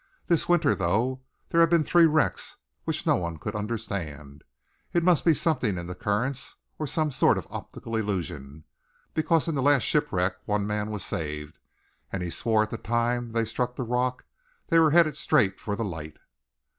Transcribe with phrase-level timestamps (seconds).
[0.25, 2.55] This winter, though, there have been three wrecks
[2.85, 4.43] which no one could understand.
[4.93, 8.63] It must be something in the currents, or a sort of optical illusion,
[9.13, 11.59] because in the last shipwreck one man was saved,
[12.11, 14.25] and he swore that at the time they struck the rock,
[14.69, 16.17] they were headed straight for the light."